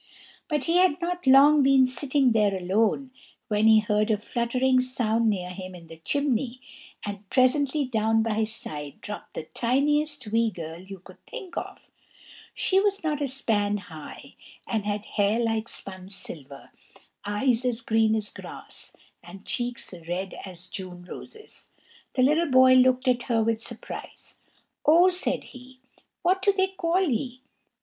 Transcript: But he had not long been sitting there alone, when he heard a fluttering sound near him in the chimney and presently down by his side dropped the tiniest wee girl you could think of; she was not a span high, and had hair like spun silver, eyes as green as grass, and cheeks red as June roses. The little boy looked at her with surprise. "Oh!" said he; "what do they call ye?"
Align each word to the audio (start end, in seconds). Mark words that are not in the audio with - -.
But 0.49 0.63
he 0.63 0.77
had 0.77 0.99
not 0.99 1.27
long 1.27 1.61
been 1.61 1.85
sitting 1.85 2.31
there 2.31 2.55
alone, 2.57 3.11
when 3.49 3.67
he 3.67 3.81
heard 3.81 4.09
a 4.09 4.17
fluttering 4.17 4.81
sound 4.81 5.29
near 5.29 5.51
him 5.51 5.75
in 5.75 5.85
the 5.85 5.97
chimney 5.97 6.59
and 7.05 7.29
presently 7.29 7.85
down 7.85 8.23
by 8.23 8.33
his 8.33 8.51
side 8.55 8.99
dropped 9.01 9.35
the 9.35 9.43
tiniest 9.53 10.25
wee 10.31 10.49
girl 10.49 10.79
you 10.81 10.97
could 11.01 11.23
think 11.27 11.55
of; 11.55 11.87
she 12.55 12.79
was 12.79 13.03
not 13.03 13.21
a 13.21 13.27
span 13.27 13.77
high, 13.77 14.33
and 14.67 14.85
had 14.87 15.05
hair 15.05 15.37
like 15.37 15.69
spun 15.69 16.09
silver, 16.09 16.71
eyes 17.23 17.63
as 17.63 17.81
green 17.81 18.15
as 18.15 18.31
grass, 18.33 18.95
and 19.23 19.45
cheeks 19.45 19.93
red 20.07 20.33
as 20.45 20.67
June 20.71 21.05
roses. 21.05 21.69
The 22.15 22.23
little 22.23 22.49
boy 22.49 22.73
looked 22.73 23.07
at 23.07 23.21
her 23.29 23.43
with 23.43 23.61
surprise. 23.61 24.37
"Oh!" 24.83 25.11
said 25.11 25.43
he; 25.43 25.79
"what 26.23 26.41
do 26.41 26.51
they 26.53 26.69
call 26.69 27.01
ye?" 27.07 27.41